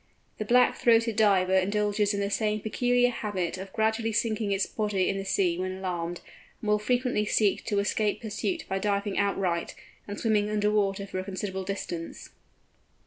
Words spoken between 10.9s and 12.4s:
for a considerable distance.